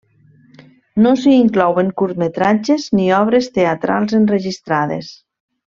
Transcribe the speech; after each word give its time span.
No 1.05 1.11
s'hi 1.23 1.33
inclouen 1.41 1.91
curtmetratges 2.03 2.89
ni 3.01 3.07
obres 3.21 3.53
teatrals 3.61 4.17
enregistrades. 4.23 5.13